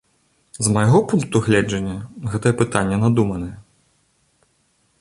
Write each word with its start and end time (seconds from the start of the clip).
З 0.67 0.71
майго 0.75 0.99
пункту 1.11 1.41
гледжання, 1.49 1.93
гэтае 2.35 2.53
пытанне 2.63 2.95
надуманае. 3.05 3.53